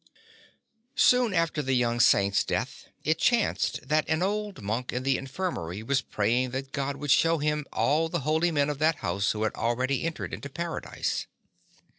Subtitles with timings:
[0.95, 5.83] Soon after the young Saint's death, it chanced that an old monk in the infirmary
[5.83, 9.43] was praying that God would show him all the holy men of that house who
[9.43, 11.27] had already entered into Paradise.